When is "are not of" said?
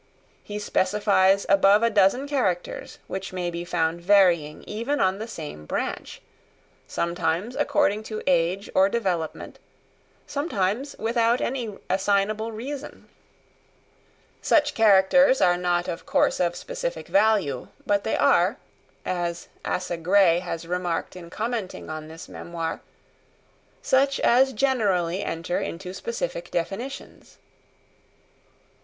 15.39-16.07